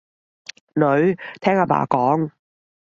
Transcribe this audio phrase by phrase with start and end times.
[0.73, 2.31] 女，聽阿爸講